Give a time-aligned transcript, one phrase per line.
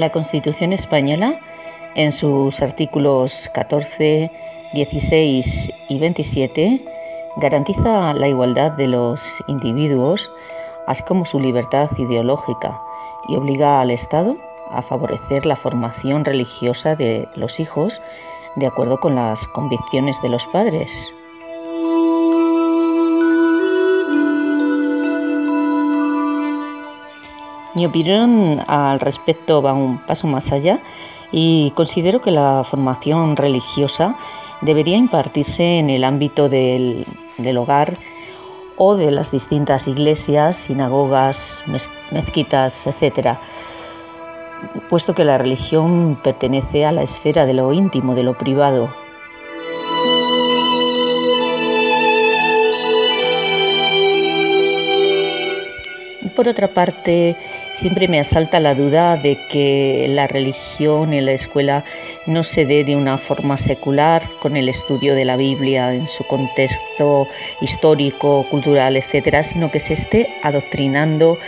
[0.00, 1.38] La Constitución española,
[1.94, 4.30] en sus artículos 14,
[4.72, 6.82] 16 y 27,
[7.36, 10.32] garantiza la igualdad de los individuos,
[10.86, 12.80] así como su libertad ideológica,
[13.28, 14.38] y obliga al Estado
[14.70, 18.00] a favorecer la formación religiosa de los hijos
[18.56, 20.90] de acuerdo con las convicciones de los padres.
[27.74, 30.80] Mi opinión al respecto va un paso más allá
[31.30, 34.16] y considero que la formación religiosa
[34.60, 37.06] debería impartirse en el ámbito del,
[37.56, 37.96] hogar
[38.76, 41.64] o de las distintas iglesias, sinagogas,
[42.10, 43.38] mezquitas, etc.,
[44.90, 48.90] puesto que la religión pertenece a la esfera de lo íntimo, de lo privado,
[56.40, 57.36] por otra parte,
[57.74, 61.84] siempre me asalta la duda de que la religión en la escuela
[62.24, 66.24] no se dé de una forma secular con el estudio de la Biblia en su
[66.24, 67.28] contexto
[67.60, 71.38] histórico, cultural, etcétera, sino que se esté adoctrinando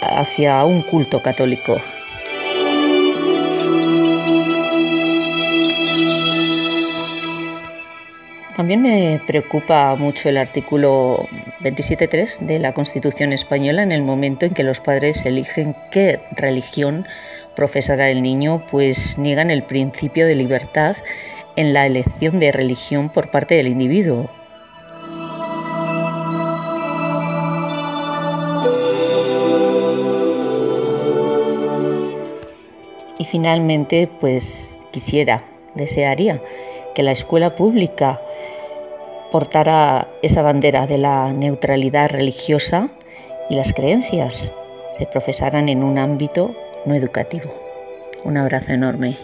[0.00, 1.80] hacia un culto católico.
[8.60, 11.26] También me preocupa mucho el artículo
[11.60, 17.06] 27.3 de la Constitución española en el momento en que los padres eligen qué religión
[17.56, 20.94] profesará el niño, pues niegan el principio de libertad
[21.56, 24.28] en la elección de religión por parte del individuo.
[33.16, 35.44] Y finalmente, pues quisiera,
[35.74, 36.42] desearía
[36.94, 38.20] que la escuela pública
[39.30, 42.88] portara esa bandera de la neutralidad religiosa
[43.48, 44.52] y las creencias
[44.98, 46.54] se profesaran en un ámbito
[46.84, 47.52] no educativo.
[48.24, 49.16] Un abrazo enorme.